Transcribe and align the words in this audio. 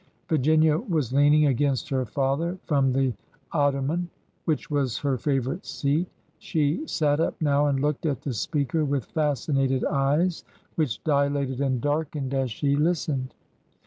Virginia 0.29 0.79
was 0.79 1.13
leaning 1.13 1.45
against 1.45 1.87
her 1.89 2.07
father 2.07 2.57
from 2.65 2.91
the 2.91 3.13
ot 3.51 3.75
toman 3.75 4.07
which 4.45 4.67
was 4.71 4.97
her 4.97 5.15
favorite 5.15 5.63
seat. 5.63 6.07
She 6.39 6.87
sat 6.87 7.19
up 7.19 7.39
now, 7.39 7.67
and 7.67 7.79
looked 7.79 8.07
at 8.07 8.21
the 8.23 8.33
speaker 8.33 8.83
with 8.83 9.05
fascinated 9.05 9.85
eyes 9.85 10.43
which 10.73 11.03
dilated 11.03 11.61
and 11.61 11.79
darkened 11.79 12.33
as 12.33 12.49
she 12.49 12.75
listened. 12.75 13.35